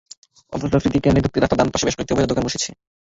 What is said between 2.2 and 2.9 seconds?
দোকান বসেছে।